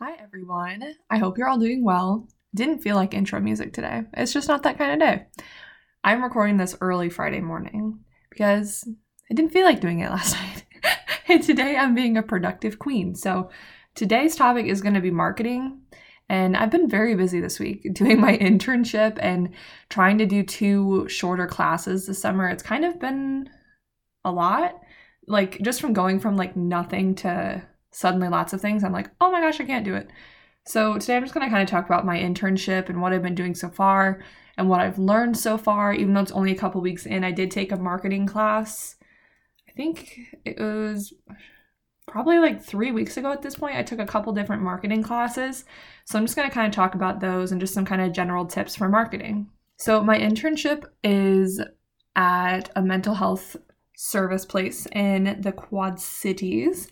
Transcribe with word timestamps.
Hi, 0.00 0.12
everyone. 0.22 0.94
I 1.10 1.18
hope 1.18 1.36
you're 1.36 1.48
all 1.48 1.58
doing 1.58 1.82
well. 1.82 2.28
Didn't 2.54 2.78
feel 2.78 2.94
like 2.94 3.14
intro 3.14 3.40
music 3.40 3.72
today. 3.72 4.04
It's 4.12 4.32
just 4.32 4.46
not 4.46 4.62
that 4.62 4.78
kind 4.78 4.92
of 4.92 5.00
day. 5.00 5.26
I'm 6.04 6.22
recording 6.22 6.56
this 6.56 6.76
early 6.80 7.10
Friday 7.10 7.40
morning 7.40 7.98
because 8.30 8.88
I 9.28 9.34
didn't 9.34 9.50
feel 9.50 9.64
like 9.64 9.80
doing 9.80 9.98
it 9.98 10.10
last 10.12 10.36
night. 10.36 10.64
and 11.26 11.42
today 11.42 11.76
I'm 11.76 11.96
being 11.96 12.16
a 12.16 12.22
productive 12.22 12.78
queen. 12.78 13.16
So 13.16 13.50
today's 13.96 14.36
topic 14.36 14.66
is 14.66 14.82
going 14.82 14.94
to 14.94 15.00
be 15.00 15.10
marketing. 15.10 15.80
And 16.28 16.56
I've 16.56 16.70
been 16.70 16.88
very 16.88 17.16
busy 17.16 17.40
this 17.40 17.58
week 17.58 17.84
doing 17.92 18.20
my 18.20 18.38
internship 18.38 19.18
and 19.20 19.52
trying 19.88 20.18
to 20.18 20.26
do 20.26 20.44
two 20.44 21.08
shorter 21.08 21.48
classes 21.48 22.06
this 22.06 22.20
summer. 22.20 22.48
It's 22.48 22.62
kind 22.62 22.84
of 22.84 23.00
been 23.00 23.50
a 24.24 24.30
lot. 24.30 24.80
Like 25.26 25.60
just 25.60 25.80
from 25.80 25.92
going 25.92 26.20
from 26.20 26.36
like 26.36 26.54
nothing 26.56 27.16
to 27.16 27.64
suddenly 27.90 28.28
lots 28.28 28.52
of 28.52 28.60
things, 28.60 28.84
I'm 28.84 28.92
like, 28.92 29.10
oh 29.20 29.30
my 29.30 29.40
gosh, 29.40 29.60
I 29.60 29.64
can't 29.64 29.84
do 29.84 29.94
it. 29.94 30.08
So 30.64 30.98
today 30.98 31.16
I'm 31.16 31.22
just 31.22 31.34
going 31.34 31.46
to 31.46 31.50
kind 31.50 31.62
of 31.62 31.68
talk 31.68 31.86
about 31.86 32.04
my 32.04 32.18
internship 32.18 32.88
and 32.88 33.00
what 33.00 33.12
I've 33.12 33.22
been 33.22 33.34
doing 33.34 33.54
so 33.54 33.70
far 33.70 34.22
and 34.58 34.68
what 34.68 34.80
I've 34.80 34.98
learned 34.98 35.38
so 35.38 35.56
far. 35.56 35.94
Even 35.94 36.12
though 36.12 36.20
it's 36.20 36.32
only 36.32 36.52
a 36.52 36.58
couple 36.58 36.80
weeks 36.80 37.06
in, 37.06 37.24
I 37.24 37.32
did 37.32 37.50
take 37.50 37.72
a 37.72 37.76
marketing 37.76 38.26
class. 38.26 38.96
I 39.66 39.72
think 39.72 40.18
it 40.44 40.58
was 40.58 41.14
probably 42.06 42.38
like 42.38 42.62
three 42.62 42.92
weeks 42.92 43.16
ago 43.16 43.32
at 43.32 43.40
this 43.40 43.56
point. 43.56 43.76
I 43.76 43.82
took 43.82 43.98
a 43.98 44.06
couple 44.06 44.32
different 44.32 44.62
marketing 44.62 45.02
classes. 45.02 45.64
So 46.04 46.18
I'm 46.18 46.26
just 46.26 46.36
going 46.36 46.48
to 46.48 46.54
kind 46.54 46.66
of 46.66 46.74
talk 46.74 46.94
about 46.94 47.20
those 47.20 47.52
and 47.52 47.60
just 47.60 47.74
some 47.74 47.84
kind 47.84 48.02
of 48.02 48.12
general 48.12 48.44
tips 48.44 48.76
for 48.76 48.88
marketing. 48.88 49.48
So 49.76 50.02
my 50.02 50.18
internship 50.18 50.84
is 51.02 51.62
at 52.16 52.70
a 52.76 52.82
mental 52.82 53.14
health 53.14 53.56
service 53.96 54.44
place 54.44 54.86
in 54.92 55.38
the 55.40 55.52
Quad 55.52 56.00
Cities. 56.00 56.88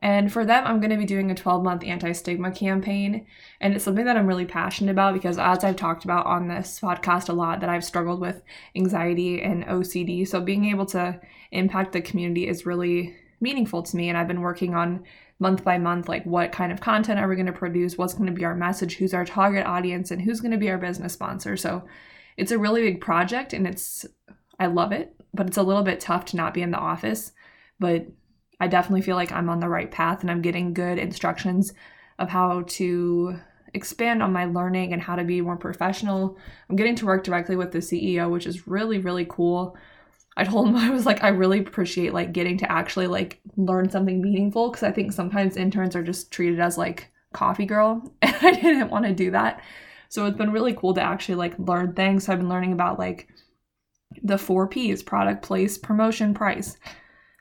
And 0.00 0.32
for 0.32 0.44
them, 0.44 0.64
I'm 0.64 0.80
going 0.80 0.90
to 0.90 0.96
be 0.96 1.04
doing 1.04 1.30
a 1.30 1.34
12 1.34 1.64
month 1.64 1.84
anti 1.84 2.12
stigma 2.12 2.52
campaign. 2.52 3.26
And 3.60 3.74
it's 3.74 3.84
something 3.84 4.04
that 4.04 4.16
I'm 4.16 4.26
really 4.26 4.44
passionate 4.44 4.92
about 4.92 5.14
because, 5.14 5.38
as 5.38 5.64
I've 5.64 5.76
talked 5.76 6.04
about 6.04 6.26
on 6.26 6.46
this 6.46 6.78
podcast 6.80 7.28
a 7.28 7.32
lot, 7.32 7.60
that 7.60 7.68
I've 7.68 7.84
struggled 7.84 8.20
with 8.20 8.42
anxiety 8.76 9.42
and 9.42 9.64
OCD. 9.64 10.26
So, 10.26 10.40
being 10.40 10.66
able 10.66 10.86
to 10.86 11.20
impact 11.50 11.92
the 11.92 12.00
community 12.00 12.46
is 12.46 12.66
really 12.66 13.16
meaningful 13.40 13.82
to 13.82 13.96
me. 13.96 14.08
And 14.08 14.16
I've 14.16 14.28
been 14.28 14.40
working 14.40 14.74
on 14.74 15.04
month 15.40 15.64
by 15.64 15.78
month 15.78 16.08
like, 16.08 16.24
what 16.24 16.52
kind 16.52 16.70
of 16.70 16.80
content 16.80 17.18
are 17.18 17.28
we 17.28 17.36
going 17.36 17.46
to 17.46 17.52
produce? 17.52 17.98
What's 17.98 18.14
going 18.14 18.26
to 18.26 18.32
be 18.32 18.44
our 18.44 18.54
message? 18.54 18.96
Who's 18.96 19.14
our 19.14 19.24
target 19.24 19.66
audience? 19.66 20.12
And 20.12 20.22
who's 20.22 20.40
going 20.40 20.52
to 20.52 20.58
be 20.58 20.70
our 20.70 20.78
business 20.78 21.12
sponsor? 21.12 21.56
So, 21.56 21.84
it's 22.36 22.52
a 22.52 22.58
really 22.58 22.82
big 22.82 23.00
project 23.00 23.52
and 23.52 23.66
it's, 23.66 24.06
I 24.60 24.66
love 24.66 24.92
it, 24.92 25.12
but 25.34 25.48
it's 25.48 25.56
a 25.56 25.62
little 25.62 25.82
bit 25.82 25.98
tough 25.98 26.24
to 26.26 26.36
not 26.36 26.54
be 26.54 26.62
in 26.62 26.70
the 26.70 26.78
office. 26.78 27.32
But 27.80 28.06
I 28.60 28.66
definitely 28.66 29.02
feel 29.02 29.16
like 29.16 29.32
I'm 29.32 29.48
on 29.48 29.60
the 29.60 29.68
right 29.68 29.90
path 29.90 30.20
and 30.20 30.30
I'm 30.30 30.42
getting 30.42 30.74
good 30.74 30.98
instructions 30.98 31.72
of 32.18 32.28
how 32.28 32.62
to 32.66 33.38
expand 33.74 34.22
on 34.22 34.32
my 34.32 34.46
learning 34.46 34.92
and 34.92 35.02
how 35.02 35.16
to 35.16 35.24
be 35.24 35.40
more 35.40 35.56
professional. 35.56 36.36
I'm 36.68 36.76
getting 36.76 36.96
to 36.96 37.06
work 37.06 37.24
directly 37.24 37.56
with 37.56 37.72
the 37.72 37.78
CEO, 37.78 38.30
which 38.30 38.46
is 38.46 38.66
really, 38.66 38.98
really 38.98 39.26
cool. 39.28 39.76
I 40.36 40.44
told 40.44 40.68
him 40.68 40.76
I 40.76 40.90
was 40.90 41.06
like, 41.06 41.22
I 41.22 41.28
really 41.28 41.60
appreciate 41.60 42.14
like 42.14 42.32
getting 42.32 42.58
to 42.58 42.72
actually 42.72 43.06
like 43.06 43.40
learn 43.56 43.90
something 43.90 44.20
meaningful 44.20 44.70
because 44.70 44.82
I 44.82 44.92
think 44.92 45.12
sometimes 45.12 45.56
interns 45.56 45.94
are 45.96 46.02
just 46.02 46.30
treated 46.30 46.60
as 46.60 46.78
like 46.78 47.10
coffee 47.32 47.66
girl, 47.66 48.12
and 48.22 48.34
I 48.40 48.52
didn't 48.52 48.90
want 48.90 49.04
to 49.04 49.12
do 49.12 49.30
that. 49.32 49.62
So 50.08 50.24
it's 50.26 50.38
been 50.38 50.52
really 50.52 50.72
cool 50.72 50.94
to 50.94 51.02
actually 51.02 51.34
like 51.34 51.58
learn 51.58 51.92
things. 51.92 52.24
So 52.24 52.32
I've 52.32 52.38
been 52.38 52.48
learning 52.48 52.72
about 52.72 52.98
like 52.98 53.28
the 54.22 54.38
four 54.38 54.66
P's 54.66 55.02
product, 55.02 55.42
place, 55.42 55.76
promotion, 55.76 56.32
price. 56.32 56.78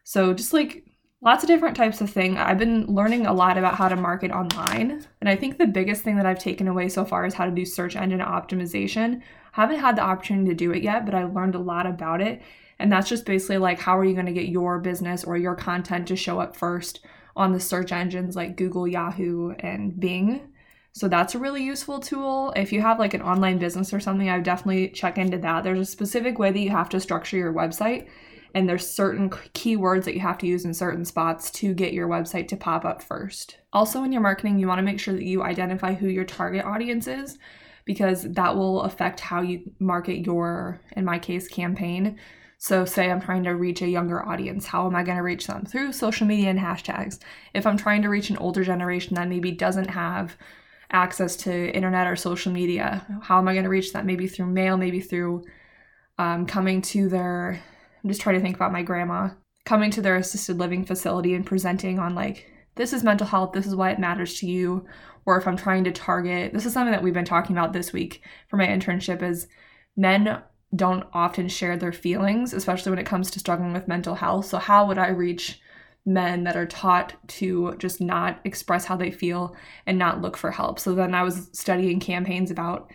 So 0.03 0.33
just 0.33 0.53
like 0.53 0.83
lots 1.21 1.43
of 1.43 1.47
different 1.47 1.75
types 1.75 1.99
of 1.99 2.09
thing. 2.09 2.37
I've 2.37 2.59
been 2.59 2.85
learning 2.85 3.25
a 3.25 3.33
lot 3.33 3.57
about 3.57 3.75
how 3.75 3.89
to 3.89 3.95
market 3.95 4.31
online. 4.31 5.03
And 5.19 5.29
I 5.29 5.35
think 5.35 5.57
the 5.57 5.65
biggest 5.65 6.03
thing 6.03 6.15
that 6.17 6.25
I've 6.25 6.39
taken 6.39 6.67
away 6.67 6.89
so 6.89 7.03
far 7.05 7.25
is 7.25 7.33
how 7.33 7.45
to 7.45 7.51
do 7.51 7.65
search 7.65 7.95
engine 7.95 8.19
optimization. 8.19 9.21
I 9.55 9.61
haven't 9.61 9.79
had 9.79 9.95
the 9.95 10.03
opportunity 10.03 10.49
to 10.49 10.55
do 10.55 10.71
it 10.71 10.83
yet, 10.83 11.05
but 11.05 11.15
I 11.15 11.23
learned 11.23 11.55
a 11.55 11.59
lot 11.59 11.87
about 11.87 12.21
it. 12.21 12.41
And 12.79 12.91
that's 12.91 13.09
just 13.09 13.25
basically 13.25 13.57
like 13.57 13.79
how 13.79 13.97
are 13.97 14.05
you 14.05 14.13
going 14.13 14.27
to 14.27 14.31
get 14.31 14.49
your 14.49 14.79
business 14.79 15.23
or 15.23 15.37
your 15.37 15.55
content 15.55 16.07
to 16.09 16.15
show 16.15 16.39
up 16.39 16.55
first 16.55 17.03
on 17.35 17.51
the 17.51 17.59
search 17.59 17.91
engines 17.91 18.35
like 18.35 18.55
Google, 18.55 18.87
Yahoo, 18.87 19.51
and 19.59 19.99
Bing. 19.99 20.49
So 20.93 21.07
that's 21.07 21.35
a 21.35 21.39
really 21.39 21.63
useful 21.63 21.99
tool. 21.99 22.53
If 22.55 22.71
you 22.71 22.81
have 22.81 22.99
like 22.99 23.15
an 23.15 23.21
online 23.21 23.57
business 23.57 23.93
or 23.93 23.99
something, 23.99 24.29
I 24.29 24.35
would 24.35 24.45
definitely 24.45 24.89
check 24.89 25.17
into 25.17 25.37
that. 25.39 25.63
There's 25.63 25.79
a 25.79 25.85
specific 25.85 26.37
way 26.37 26.51
that 26.51 26.59
you 26.59 26.69
have 26.69 26.89
to 26.89 26.99
structure 26.99 27.37
your 27.37 27.53
website 27.53 28.07
and 28.57 28.67
there's 28.67 28.89
certain 28.89 29.29
keywords 29.29 30.05
that 30.05 30.15
you 30.15 30.19
have 30.19 30.39
to 30.39 30.47
use 30.47 30.65
in 30.65 30.73
certain 30.73 31.05
spots 31.05 31.51
to 31.51 31.75
get 31.75 31.93
your 31.93 32.07
website 32.07 32.47
to 32.47 32.57
pop 32.57 32.85
up 32.85 33.03
first. 33.03 33.57
Also, 33.71 34.01
in 34.01 34.11
your 34.11 34.23
marketing, 34.23 34.57
you 34.57 34.67
want 34.67 34.79
to 34.79 34.83
make 34.83 34.99
sure 34.99 35.13
that 35.13 35.23
you 35.23 35.43
identify 35.43 35.93
who 35.93 36.07
your 36.07 36.25
target 36.25 36.65
audience 36.65 37.05
is 37.05 37.37
because 37.85 38.23
that 38.23 38.55
will 38.55 38.81
affect 38.81 39.19
how 39.19 39.41
you 39.41 39.61
market 39.77 40.25
your, 40.25 40.81
in 40.93 41.05
my 41.05 41.19
case, 41.19 41.47
campaign. 41.47 42.17
So, 42.57 42.83
say 42.83 43.11
I'm 43.11 43.21
trying 43.21 43.43
to 43.43 43.51
reach 43.51 43.83
a 43.83 43.87
younger 43.87 44.27
audience, 44.27 44.65
how 44.65 44.87
am 44.87 44.95
I 44.95 45.03
going 45.03 45.17
to 45.17 45.23
reach 45.23 45.45
them? 45.45 45.63
Through 45.63 45.93
social 45.93 46.25
media 46.25 46.49
and 46.49 46.57
hashtags. 46.57 47.19
If 47.53 47.67
I'm 47.67 47.77
trying 47.77 48.01
to 48.01 48.09
reach 48.09 48.31
an 48.31 48.37
older 48.37 48.63
generation 48.63 49.13
that 49.17 49.29
maybe 49.29 49.51
doesn't 49.51 49.91
have 49.91 50.35
access 50.89 51.35
to 51.35 51.69
internet 51.75 52.07
or 52.07 52.15
social 52.15 52.51
media, 52.51 53.05
how 53.21 53.37
am 53.37 53.47
I 53.47 53.53
going 53.53 53.65
to 53.65 53.69
reach 53.69 53.93
that? 53.93 54.03
Maybe 54.03 54.27
through 54.27 54.47
mail, 54.47 54.77
maybe 54.77 54.99
through 54.99 55.45
um, 56.17 56.47
coming 56.47 56.81
to 56.81 57.07
their 57.07 57.61
I'm 58.07 58.11
just 58.11 58.21
trying 58.21 58.35
to 58.37 58.41
think 58.41 58.55
about 58.55 58.71
my 58.71 58.83
grandma 58.83 59.31
coming 59.65 59.91
to 59.91 60.01
their 60.01 60.15
assisted 60.15 60.57
living 60.57 60.85
facility 60.85 61.33
and 61.33 61.45
presenting 61.45 61.99
on 61.99 62.15
like 62.15 62.49
this 62.75 62.93
is 62.93 63.03
mental 63.03 63.27
health, 63.27 63.51
this 63.51 63.67
is 63.67 63.75
why 63.75 63.91
it 63.91 63.99
matters 63.99 64.39
to 64.39 64.47
you, 64.47 64.85
or 65.25 65.37
if 65.37 65.45
I'm 65.45 65.57
trying 65.57 65.83
to 65.83 65.91
target, 65.91 66.53
this 66.53 66.65
is 66.65 66.71
something 66.71 66.93
that 66.93 67.03
we've 67.03 67.13
been 67.13 67.25
talking 67.25 67.53
about 67.53 67.73
this 67.73 67.91
week 67.91 68.21
for 68.47 68.55
my 68.55 68.65
internship 68.65 69.21
is 69.21 69.49
men 69.97 70.41
don't 70.73 71.03
often 71.11 71.49
share 71.49 71.75
their 71.75 71.91
feelings, 71.91 72.53
especially 72.53 72.91
when 72.91 72.99
it 72.99 73.05
comes 73.05 73.29
to 73.31 73.39
struggling 73.39 73.73
with 73.73 73.89
mental 73.89 74.15
health. 74.15 74.45
So 74.45 74.57
how 74.57 74.87
would 74.87 74.97
I 74.97 75.09
reach 75.09 75.59
men 76.05 76.45
that 76.45 76.55
are 76.55 76.65
taught 76.65 77.13
to 77.27 77.75
just 77.77 77.99
not 77.99 78.39
express 78.45 78.85
how 78.85 78.95
they 78.95 79.11
feel 79.11 79.53
and 79.85 79.99
not 79.99 80.21
look 80.21 80.37
for 80.37 80.51
help? 80.51 80.79
So 80.79 80.95
then 80.95 81.13
I 81.13 81.23
was 81.23 81.49
studying 81.51 81.99
campaigns 81.99 82.51
about 82.51 82.89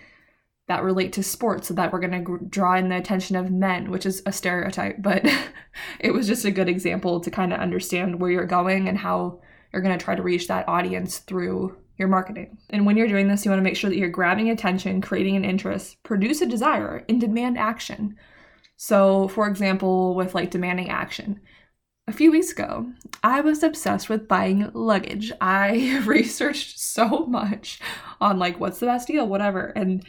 that 0.72 0.82
relate 0.82 1.12
to 1.12 1.22
sports 1.22 1.68
so 1.68 1.74
that 1.74 1.92
we're 1.92 2.00
going 2.00 2.24
to 2.24 2.38
draw 2.46 2.76
in 2.76 2.88
the 2.88 2.96
attention 2.96 3.36
of 3.36 3.50
men 3.50 3.90
which 3.90 4.06
is 4.06 4.22
a 4.24 4.32
stereotype 4.32 4.96
but 5.00 5.22
it 6.00 6.12
was 6.14 6.26
just 6.26 6.46
a 6.46 6.50
good 6.50 6.68
example 6.68 7.20
to 7.20 7.30
kind 7.30 7.52
of 7.52 7.60
understand 7.60 8.18
where 8.18 8.30
you're 8.30 8.46
going 8.46 8.88
and 8.88 8.96
how 8.96 9.38
you're 9.70 9.82
going 9.82 9.96
to 9.96 10.02
try 10.02 10.14
to 10.14 10.22
reach 10.22 10.48
that 10.48 10.66
audience 10.66 11.18
through 11.18 11.76
your 11.98 12.08
marketing 12.08 12.56
and 12.70 12.86
when 12.86 12.96
you're 12.96 13.06
doing 13.06 13.28
this 13.28 13.44
you 13.44 13.50
want 13.50 13.58
to 13.58 13.64
make 13.64 13.76
sure 13.76 13.90
that 13.90 13.98
you're 13.98 14.08
grabbing 14.08 14.48
attention 14.48 15.02
creating 15.02 15.36
an 15.36 15.44
interest 15.44 16.02
produce 16.04 16.40
a 16.40 16.46
desire 16.46 17.04
and 17.06 17.20
demand 17.20 17.58
action 17.58 18.16
so 18.78 19.28
for 19.28 19.46
example 19.46 20.14
with 20.14 20.34
like 20.34 20.50
demanding 20.50 20.88
action 20.88 21.38
a 22.08 22.12
few 22.12 22.32
weeks 22.32 22.50
ago, 22.50 22.92
I 23.22 23.40
was 23.42 23.62
obsessed 23.62 24.08
with 24.08 24.26
buying 24.26 24.70
luggage. 24.74 25.30
I 25.40 26.02
researched 26.06 26.80
so 26.80 27.26
much 27.26 27.78
on 28.20 28.40
like 28.40 28.58
what's 28.58 28.80
the 28.80 28.86
best 28.86 29.06
deal, 29.06 29.28
whatever. 29.28 29.66
And 29.76 30.04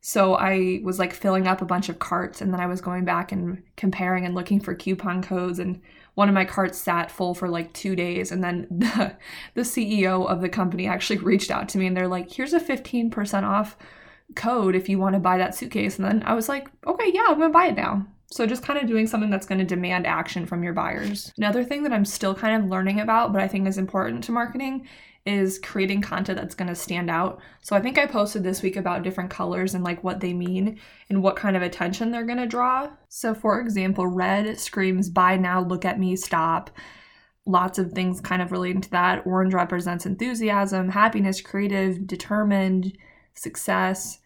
so 0.00 0.34
I 0.34 0.80
was 0.84 0.98
like 0.98 1.12
filling 1.12 1.46
up 1.46 1.60
a 1.60 1.66
bunch 1.66 1.88
of 1.88 1.98
carts 1.98 2.40
and 2.40 2.52
then 2.52 2.60
I 2.60 2.66
was 2.66 2.80
going 2.80 3.04
back 3.04 3.32
and 3.32 3.62
comparing 3.76 4.24
and 4.24 4.34
looking 4.34 4.60
for 4.60 4.74
coupon 4.74 5.22
codes 5.22 5.58
and 5.58 5.80
one 6.14 6.28
of 6.28 6.34
my 6.34 6.44
carts 6.44 6.78
sat 6.78 7.10
full 7.10 7.34
for 7.34 7.48
like 7.48 7.72
2 7.72 7.96
days 7.96 8.30
and 8.30 8.42
then 8.42 8.66
the, 8.70 9.16
the 9.54 9.62
CEO 9.62 10.28
of 10.28 10.40
the 10.40 10.48
company 10.48 10.86
actually 10.86 11.18
reached 11.18 11.50
out 11.50 11.68
to 11.70 11.78
me 11.78 11.86
and 11.86 11.96
they're 11.96 12.08
like 12.08 12.30
here's 12.32 12.52
a 12.52 12.60
15% 12.60 13.42
off 13.42 13.76
code 14.34 14.76
if 14.76 14.88
you 14.88 14.98
want 14.98 15.14
to 15.14 15.20
buy 15.20 15.38
that 15.38 15.54
suitcase 15.54 15.98
and 15.98 16.06
then 16.06 16.22
I 16.24 16.34
was 16.34 16.48
like 16.48 16.68
okay 16.86 17.10
yeah 17.12 17.24
I'm 17.28 17.38
going 17.38 17.50
to 17.50 17.58
buy 17.58 17.66
it 17.66 17.76
now. 17.76 18.06
So 18.30 18.46
just 18.46 18.62
kind 18.62 18.78
of 18.78 18.86
doing 18.86 19.06
something 19.06 19.30
that's 19.30 19.46
going 19.46 19.58
to 19.58 19.64
demand 19.64 20.06
action 20.06 20.44
from 20.44 20.62
your 20.62 20.74
buyers. 20.74 21.32
Another 21.38 21.64
thing 21.64 21.82
that 21.84 21.94
I'm 21.94 22.04
still 22.04 22.34
kind 22.34 22.62
of 22.62 22.70
learning 22.70 23.00
about 23.00 23.32
but 23.32 23.42
I 23.42 23.48
think 23.48 23.66
is 23.66 23.78
important 23.78 24.22
to 24.24 24.32
marketing 24.32 24.86
is 25.28 25.58
creating 25.58 26.00
content 26.00 26.38
that's 26.38 26.54
going 26.54 26.68
to 26.68 26.74
stand 26.74 27.10
out. 27.10 27.38
So 27.60 27.76
I 27.76 27.80
think 27.80 27.98
I 27.98 28.06
posted 28.06 28.42
this 28.42 28.62
week 28.62 28.76
about 28.76 29.02
different 29.02 29.28
colors 29.28 29.74
and 29.74 29.84
like 29.84 30.02
what 30.02 30.20
they 30.20 30.32
mean 30.32 30.80
and 31.10 31.22
what 31.22 31.36
kind 31.36 31.54
of 31.54 31.60
attention 31.60 32.10
they're 32.10 32.24
going 32.24 32.38
to 32.38 32.46
draw. 32.46 32.88
So 33.10 33.34
for 33.34 33.60
example, 33.60 34.06
red 34.06 34.58
screams 34.58 35.10
buy 35.10 35.36
now, 35.36 35.60
look 35.60 35.84
at 35.84 36.00
me, 36.00 36.16
stop. 36.16 36.70
Lots 37.44 37.78
of 37.78 37.92
things 37.92 38.22
kind 38.22 38.40
of 38.40 38.52
relating 38.52 38.80
to 38.80 38.90
that. 38.92 39.26
Orange 39.26 39.52
represents 39.52 40.06
enthusiasm, 40.06 40.88
happiness, 40.88 41.42
creative, 41.42 42.06
determined, 42.06 42.96
success. 43.34 44.20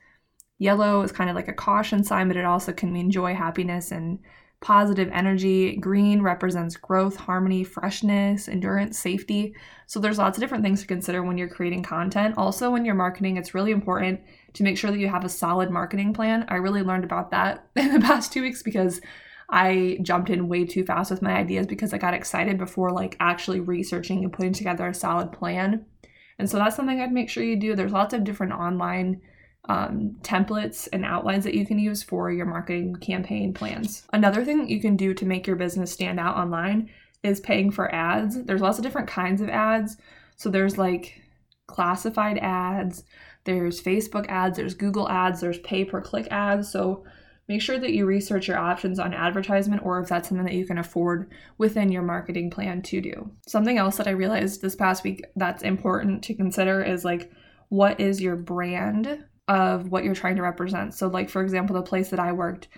Yellow 0.59 1.03
is 1.03 1.11
kind 1.11 1.29
of 1.29 1.35
like 1.35 1.49
a 1.49 1.53
caution 1.53 2.05
sign, 2.05 2.29
but 2.29 2.37
it 2.37 2.45
also 2.45 2.73
can 2.73 2.93
mean 2.93 3.11
joy, 3.11 3.35
happiness, 3.35 3.91
and 3.91 4.21
positive 4.63 5.11
energy. 5.13 5.77
Green 5.77 6.23
represents 6.23 6.77
growth, 6.77 7.17
harmony, 7.17 7.65
freshness, 7.65 8.49
endurance, 8.49 8.99
safety. 8.99 9.55
So 9.87 10.01
there's 10.01 10.19
lots 10.19 10.39
of 10.39 10.41
different 10.41 10.65
things 10.65 10.81
to 10.81 10.87
consider 10.87 11.23
when 11.23 11.37
you're 11.37 11.49
creating 11.49 11.83
content. 11.83 12.39
Also, 12.39 12.71
when 12.71 12.85
you're 12.85 12.95
marketing, 12.95 13.37
it's 13.37 13.55
really 13.55 13.73
important 13.73 14.21
to 14.55 14.63
make 14.63 14.79
sure 14.79 14.91
that 14.91 15.01
you 15.01 15.09
have 15.09 15.25
a 15.25 15.29
solid 15.29 15.71
marketing 15.71 16.15
plan. 16.15 16.47
I 16.49 16.55
really 16.55 16.83
learned 16.83 17.05
about 17.05 17.33
that 17.33 17.67
in 17.77 17.93
the 17.93 18.01
past 18.01 18.33
2 18.33 18.41
weeks 18.41 18.63
because 18.63 19.01
I 19.51 19.99
jumped 20.01 20.31
in 20.31 20.49
way 20.49 20.65
too 20.65 20.85
fast 20.85 21.11
with 21.11 21.21
my 21.21 21.33
ideas 21.33 21.67
because 21.67 21.93
I 21.93 21.99
got 21.99 22.15
excited 22.15 22.57
before 22.57 22.91
like 22.91 23.17
actually 23.21 23.61
researching 23.61 24.25
and 24.25 24.33
putting 24.33 24.55
together 24.55 24.87
a 24.87 24.95
solid 24.95 25.33
plan. 25.33 25.85
And 26.39 26.49
so 26.49 26.57
that's 26.57 26.77
something 26.77 27.01
I'd 27.01 27.13
make 27.13 27.29
sure 27.29 27.43
you 27.43 27.57
do. 27.57 27.75
There's 27.75 27.93
lots 27.93 28.15
of 28.15 28.25
different 28.25 28.55
online 28.55 29.21
um, 29.69 30.17
templates 30.23 30.89
and 30.93 31.05
outlines 31.05 31.45
that 31.45 31.55
you 31.55 31.65
can 31.65 31.79
use 31.79 32.03
for 32.03 32.31
your 32.33 32.47
marketing 32.47 32.97
campaign 32.97 33.55
plans. 33.55 34.05
Another 34.13 34.45
thing 34.45 34.59
that 34.59 34.71
you 34.71 34.81
can 34.81 34.97
do 34.97 35.15
to 35.15 35.25
make 35.25 35.47
your 35.47 35.57
business 35.57 35.93
stand 35.93 36.19
out 36.19 36.37
online 36.37 36.91
is 37.23 37.41
paying 37.41 37.71
for 37.71 37.95
ads. 37.95 38.43
There's 38.45 38.61
lots 38.61 38.79
of 38.79 38.85
different 38.85 39.09
kinds 39.09 39.41
of 39.41 39.49
ads. 39.49 39.97
So 40.37 40.51
there's 40.51 40.79
like 40.79 41.23
classified 41.69 42.39
ads, 42.39 43.05
there's 43.45 43.81
Facebook 43.81 44.27
ads, 44.29 44.57
there's 44.57 44.75
Google 44.75 45.09
ads, 45.09 45.41
there's 45.41 45.59
pay 45.61 45.85
per 45.85 46.01
click 46.01 46.27
ads. 46.31 46.71
So 46.71 47.05
make 47.49 47.63
sure 47.63 47.79
that 47.79 47.93
you 47.93 48.07
research 48.07 48.49
your 48.49 48.59
options 48.59 48.99
on 48.99 49.15
advertisement 49.15 49.85
or 49.85 50.01
if 50.01 50.09
that's 50.09 50.29
something 50.29 50.47
that 50.47 50.55
you 50.55 50.67
can 50.67 50.79
afford 50.79 51.31
within 51.59 51.93
your 51.93 52.03
marketing 52.03 52.51
plan 52.51 52.83
to 52.83 53.01
do. 53.01 53.31
Something 53.47 53.79
else 53.79 53.97
that 53.97 54.09
I 54.09 54.13
realized 54.13 54.61
this 54.61 54.75
past 54.75 55.05
week 55.05 55.25
that's 55.37 55.63
important 55.63 56.25
to 56.25 56.35
consider 56.35 56.83
is 56.83 57.05
like 57.05 57.31
what 57.69 58.01
is 58.01 58.21
your 58.21 58.37
brand 58.37 59.25
of 59.53 59.91
what 59.91 60.03
you're 60.03 60.15
trying 60.15 60.37
to 60.37 60.43
represent. 60.43 60.95
So 60.95 61.09
like 61.09 61.29
for 61.29 61.43
example, 61.43 61.77
the 61.77 61.83
place 61.83 62.09
that 62.09 62.19
I 62.19 62.33
worked, 62.33 62.69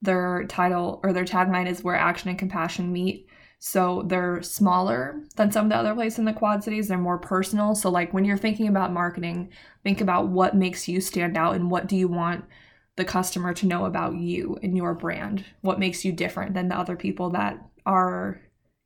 their 0.00 0.44
title 0.44 1.00
or 1.02 1.12
their 1.12 1.24
tagline 1.24 1.68
is 1.68 1.82
where 1.82 1.96
action 1.96 2.30
and 2.30 2.38
compassion 2.38 2.92
meet. 2.92 3.26
So 3.58 4.04
they're 4.06 4.40
smaller 4.40 5.20
than 5.34 5.50
some 5.50 5.66
of 5.66 5.70
the 5.70 5.76
other 5.76 5.94
places 5.94 6.20
in 6.20 6.24
the 6.24 6.32
Quad 6.32 6.62
Cities. 6.62 6.86
They're 6.86 6.98
more 6.98 7.18
personal. 7.18 7.74
So, 7.74 7.90
like 7.90 8.14
when 8.14 8.24
you're 8.24 8.36
thinking 8.36 8.68
about 8.68 8.92
marketing, 8.92 9.50
think 9.82 10.00
about 10.00 10.28
what 10.28 10.56
makes 10.56 10.86
you 10.86 11.00
stand 11.00 11.36
out 11.36 11.56
and 11.56 11.70
what 11.70 11.88
do 11.88 11.96
you 11.96 12.06
want 12.06 12.44
the 12.96 13.04
customer 13.04 13.52
to 13.54 13.66
know 13.66 13.84
about 13.84 14.14
you 14.14 14.58
and 14.62 14.76
your 14.76 14.94
brand. 14.94 15.44
What 15.60 15.80
makes 15.80 16.04
you 16.04 16.12
different 16.12 16.54
than 16.54 16.68
the 16.68 16.78
other 16.78 16.96
people 16.96 17.30
that 17.30 17.58
are 17.84 18.40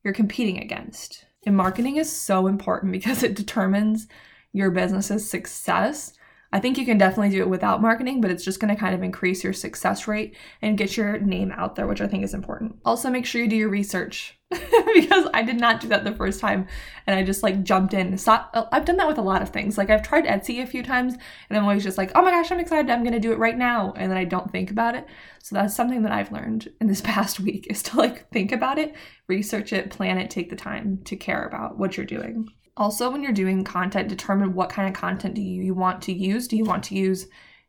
you're 0.05 0.15
competing 0.15 0.59
against. 0.59 1.27
And 1.45 1.57
marketing 1.57 1.97
is 1.97 2.11
so 2.11 2.47
important 2.47 2.93
because 2.99 3.23
it 3.23 3.35
determines 3.35 4.09
your 4.53 4.71
business's 4.71 5.29
success 5.29 6.16
I 6.53 6.61
think 6.61 6.79
you 6.79 6.87
can 6.87 6.99
definitely 6.99 7.31
do 7.31 7.41
it 7.41 7.49
without 7.49 7.83
marketing, 7.83 8.21
but 8.21 8.31
it's 8.31 8.45
just 8.45 8.61
going 8.61 8.75
to 8.75 8.81
kind 8.81 8.95
of 8.95 9.03
increase 9.03 9.43
your 9.43 9.53
success 9.53 10.07
rate 10.07 10.37
and 10.63 10.79
get 10.79 10.97
your 10.97 11.19
name 11.19 11.53
out 11.53 11.75
there, 11.75 11.87
which 11.87 12.01
I 12.01 12.07
think 12.07 12.25
is 12.25 12.35
important. 12.35 12.77
Also, 12.85 13.11
make 13.11 13.27
sure 13.27 13.43
you 13.43 13.49
do 13.49 13.57
your 13.57 13.69
research 13.69 14.39
because 14.95 15.29
I 15.35 15.43
did 15.43 15.59
not 15.59 15.81
do 15.81 15.89
that 15.89 16.05
the 16.05 16.15
first 16.15 16.39
time 16.39 16.69
and 17.07 17.19
I 17.19 17.25
just 17.25 17.43
like 17.43 17.65
jumped 17.65 17.95
in. 17.95 18.17
So, 18.17 18.39
I've 18.73 18.85
done 18.85 18.97
that 18.99 19.09
with 19.09 19.19
a 19.19 19.23
lot 19.23 19.43
of 19.43 19.49
things. 19.49 19.77
Like 19.77 19.91
I've 19.91 20.07
tried 20.07 20.25
Etsy 20.25 20.63
a 20.63 20.67
few 20.67 20.85
times 20.85 21.15
and 21.51 21.59
I'm 21.59 21.65
always 21.65 21.83
just 21.83 21.99
like, 21.99 22.13
oh 22.15 22.23
my 22.23 22.31
gosh, 22.31 22.53
I'm 22.53 22.61
excited. 22.61 22.91
I'm 22.91 23.03
going 23.03 23.13
to 23.13 23.21
do 23.21 23.33
it 23.33 23.39
right 23.39 23.59
now. 23.59 23.93
And 23.97 24.11
then 24.11 24.19
I 24.19 24.25
don't 24.25 24.51
think 24.51 24.71
about 24.71 24.95
it. 24.95 25.07
So 25.43 25.57
that's 25.57 25.75
something 25.75 26.03
that 26.03 26.13
I've 26.13 26.33
learned 26.33 26.69
in 26.81 26.87
this 26.87 27.01
past 27.05 27.41
week 27.41 27.67
is 27.69 27.83
to 27.85 27.97
like 27.97 28.31
think 28.31 28.53
about 28.53 28.79
it, 28.79 28.95
research 29.27 29.73
it, 29.73 29.91
plan 29.91 30.19
it, 30.19 30.31
take 30.31 30.51
the 30.51 30.57
time 30.57 31.01
to 31.05 31.17
care 31.17 31.45
about 31.45 31.77
what 31.77 31.97
you're 31.97 32.07
doing. 32.07 32.49
Also, 32.77 33.11
when 33.11 33.23
you're 33.23 33.33
doing 33.33 33.65
content, 33.65 34.09
determine 34.09 34.55
what 34.55 34.69
kind 34.69 34.89
of 34.89 34.95
content 34.95 35.35
do 35.35 35.41
you, 35.41 35.73
want 35.75 36.03
to 36.03 36.13
use. 36.13 36.47
Do 36.47 36.57
you 36.57 36.65
want 36.65 36.85
to 36.85 36.95
use 36.95 37.27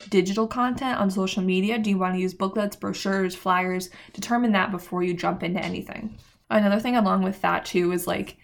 digital 0.09 0.47
content 0.47 0.99
on 0.99 1.09
social 1.09 1.41
media? 1.41 1.77
Do 1.77 1.89
you 1.89 1.97
want 1.97 2.15
to 2.15 2.21
use 2.21 2.33
booklets, 2.33 2.75
brochures, 2.75 3.33
flyers? 3.33 3.89
Determine 4.13 4.51
that 4.51 4.71
before 4.71 5.03
you 5.03 5.13
jump 5.13 5.43
into 5.43 5.63
anything. 5.63 6.17
Another 6.49 6.79
thing 6.79 6.97
along 6.97 7.23
with 7.23 7.41
that 7.41 7.65
too 7.65 7.91
is 7.93 8.05
like 8.05 8.37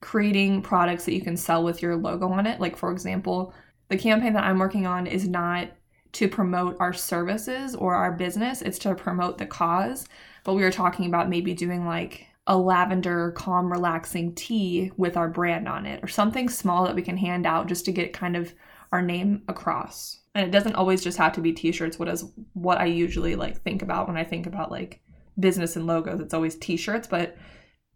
creating 0.00 0.62
products 0.62 1.04
that 1.04 1.14
you 1.14 1.20
can 1.20 1.36
sell 1.36 1.64
with 1.64 1.82
your 1.82 1.96
logo 1.96 2.28
on 2.28 2.46
it. 2.46 2.60
Like 2.60 2.76
for 2.76 2.92
example, 2.92 3.52
the 3.88 3.98
campaign 3.98 4.34
that 4.34 4.44
I'm 4.44 4.58
working 4.58 4.86
on 4.86 5.06
is 5.06 5.26
not 5.26 5.68
to 6.12 6.28
promote 6.28 6.76
our 6.80 6.92
services 6.92 7.74
or 7.74 7.94
our 7.94 8.12
business, 8.12 8.62
it's 8.62 8.78
to 8.80 8.94
promote 8.94 9.38
the 9.38 9.46
cause. 9.46 10.08
But 10.44 10.54
we 10.54 10.62
were 10.62 10.70
talking 10.70 11.06
about 11.06 11.28
maybe 11.28 11.54
doing 11.54 11.84
like 11.84 12.27
a 12.48 12.56
lavender 12.56 13.30
calm 13.32 13.70
relaxing 13.70 14.34
tea 14.34 14.90
with 14.96 15.16
our 15.16 15.28
brand 15.28 15.68
on 15.68 15.86
it 15.86 16.02
or 16.02 16.08
something 16.08 16.48
small 16.48 16.84
that 16.84 16.94
we 16.94 17.02
can 17.02 17.16
hand 17.16 17.46
out 17.46 17.68
just 17.68 17.84
to 17.84 17.92
get 17.92 18.12
kind 18.12 18.36
of 18.36 18.52
our 18.90 19.02
name 19.02 19.42
across. 19.48 20.20
And 20.34 20.46
it 20.46 20.50
doesn't 20.50 20.74
always 20.74 21.04
just 21.04 21.18
have 21.18 21.34
to 21.34 21.40
be 21.40 21.52
t-shirts. 21.52 21.98
What 21.98 22.08
is 22.08 22.24
what 22.54 22.78
i 22.78 22.86
usually 22.86 23.36
like 23.36 23.60
think 23.62 23.82
about 23.82 24.08
when 24.08 24.16
i 24.16 24.24
think 24.24 24.46
about 24.46 24.70
like 24.70 25.00
business 25.38 25.76
and 25.76 25.86
logos 25.86 26.20
it's 26.20 26.34
always 26.34 26.56
t-shirts 26.56 27.06
but 27.06 27.36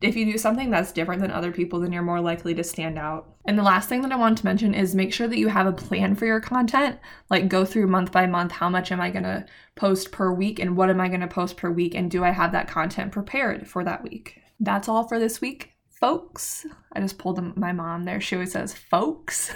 if 0.02 0.16
you 0.16 0.24
do 0.24 0.38
something 0.38 0.70
that's 0.70 0.92
different 0.92 1.22
than 1.22 1.30
other 1.30 1.52
people, 1.52 1.80
then 1.80 1.92
you're 1.92 2.02
more 2.02 2.20
likely 2.20 2.54
to 2.54 2.64
stand 2.64 2.98
out. 2.98 3.28
And 3.44 3.58
the 3.58 3.62
last 3.62 3.88
thing 3.88 4.02
that 4.02 4.12
I 4.12 4.16
want 4.16 4.38
to 4.38 4.44
mention 4.44 4.74
is 4.74 4.94
make 4.94 5.12
sure 5.12 5.28
that 5.28 5.38
you 5.38 5.48
have 5.48 5.66
a 5.66 5.72
plan 5.72 6.14
for 6.14 6.26
your 6.26 6.40
content. 6.40 6.98
Like 7.30 7.48
go 7.48 7.64
through 7.64 7.86
month 7.88 8.12
by 8.12 8.26
month 8.26 8.52
how 8.52 8.68
much 8.68 8.92
am 8.92 9.00
I 9.00 9.10
going 9.10 9.24
to 9.24 9.46
post 9.74 10.12
per 10.12 10.32
week 10.32 10.58
and 10.58 10.76
what 10.76 10.90
am 10.90 11.00
I 11.00 11.08
going 11.08 11.20
to 11.20 11.26
post 11.26 11.56
per 11.56 11.70
week 11.70 11.94
and 11.94 12.10
do 12.10 12.22
I 12.22 12.30
have 12.30 12.52
that 12.52 12.68
content 12.68 13.12
prepared 13.12 13.66
for 13.66 13.82
that 13.84 14.02
week? 14.02 14.42
that's 14.62 14.88
all 14.88 15.06
for 15.06 15.18
this 15.18 15.40
week, 15.40 15.72
folks. 15.90 16.64
I 16.92 17.00
just 17.00 17.18
pulled 17.18 17.56
my 17.56 17.72
mom 17.72 18.04
there. 18.04 18.20
She 18.20 18.36
always 18.36 18.52
says, 18.52 18.74
folks. 18.74 19.52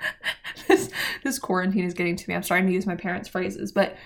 this, 0.68 0.90
this 1.24 1.38
quarantine 1.38 1.84
is 1.84 1.94
getting 1.94 2.14
to 2.16 2.28
me. 2.28 2.34
I'm 2.34 2.42
starting 2.42 2.66
to 2.66 2.72
use 2.72 2.86
my 2.86 2.94
parents' 2.94 3.28
phrases. 3.28 3.72
But 3.72 3.96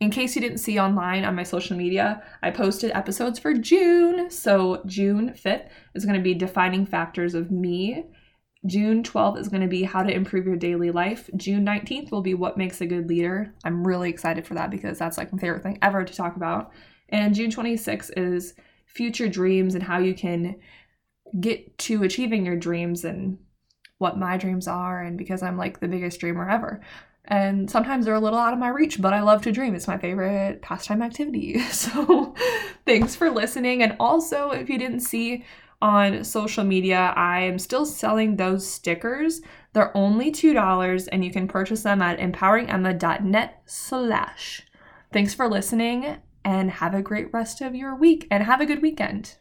in 0.00 0.10
case 0.10 0.34
you 0.34 0.42
didn't 0.42 0.58
see 0.58 0.78
online 0.78 1.24
on 1.24 1.34
my 1.34 1.44
social 1.44 1.76
media, 1.76 2.22
I 2.42 2.50
posted 2.50 2.90
episodes 2.92 3.38
for 3.38 3.54
June. 3.54 4.30
So 4.30 4.82
June 4.86 5.30
5th 5.30 5.68
is 5.94 6.04
going 6.04 6.16
to 6.16 6.22
be 6.22 6.34
defining 6.34 6.84
factors 6.84 7.34
of 7.34 7.50
me. 7.50 8.04
June 8.66 9.02
12th 9.02 9.38
is 9.38 9.48
going 9.48 9.62
to 9.62 9.68
be 9.68 9.82
how 9.82 10.02
to 10.02 10.12
improve 10.12 10.46
your 10.46 10.56
daily 10.56 10.90
life. 10.90 11.28
June 11.36 11.64
19th 11.64 12.10
will 12.10 12.22
be 12.22 12.34
what 12.34 12.56
makes 12.56 12.80
a 12.80 12.86
good 12.86 13.08
leader. 13.08 13.54
I'm 13.62 13.86
really 13.86 14.08
excited 14.10 14.46
for 14.46 14.54
that 14.54 14.70
because 14.70 14.98
that's 14.98 15.18
like 15.18 15.32
my 15.32 15.38
favorite 15.38 15.62
thing 15.62 15.78
ever 15.82 16.04
to 16.04 16.14
talk 16.14 16.36
about. 16.36 16.72
And 17.10 17.34
June 17.34 17.50
26th 17.50 18.10
is 18.16 18.54
future 18.86 19.28
dreams 19.28 19.74
and 19.74 19.82
how 19.82 19.98
you 19.98 20.14
can 20.14 20.56
get 21.40 21.76
to 21.78 22.02
achieving 22.02 22.46
your 22.46 22.56
dreams 22.56 23.04
and 23.04 23.38
what 23.98 24.18
my 24.18 24.36
dreams 24.36 24.66
are 24.66 25.02
and 25.02 25.18
because 25.18 25.42
I'm 25.42 25.56
like 25.56 25.80
the 25.80 25.88
biggest 25.88 26.20
dreamer 26.20 26.48
ever. 26.48 26.80
And 27.26 27.70
sometimes 27.70 28.04
they're 28.04 28.14
a 28.14 28.20
little 28.20 28.38
out 28.38 28.52
of 28.52 28.58
my 28.58 28.68
reach, 28.68 29.00
but 29.00 29.14
I 29.14 29.22
love 29.22 29.42
to 29.42 29.52
dream. 29.52 29.74
It's 29.74 29.88
my 29.88 29.96
favorite 29.98 30.60
pastime 30.62 31.02
activity. 31.02 31.60
So 31.70 32.34
thanks 32.84 33.16
for 33.16 33.30
listening. 33.30 33.82
And 33.82 33.96
also, 33.98 34.50
if 34.50 34.68
you 34.68 34.78
didn't 34.78 35.00
see 35.00 35.44
on 35.80 36.24
social 36.24 36.64
media, 36.64 37.12
I 37.16 37.40
am 37.40 37.58
still 37.58 37.86
selling 37.86 38.36
those 38.36 38.66
stickers. 38.66 39.40
They're 39.72 39.96
only 39.96 40.30
$2 40.30 41.08
and 41.10 41.24
you 41.24 41.30
can 41.30 41.48
purchase 41.48 41.82
them 41.82 42.00
at 42.02 42.18
empoweringemma.net 42.18 43.62
slash. 43.66 44.62
Thanks 45.12 45.34
for 45.34 45.48
listening 45.48 46.18
and 46.44 46.70
have 46.70 46.94
a 46.94 47.02
great 47.02 47.32
rest 47.32 47.60
of 47.60 47.74
your 47.74 47.94
week 47.94 48.26
and 48.30 48.44
have 48.44 48.60
a 48.60 48.66
good 48.66 48.82
weekend. 48.82 49.36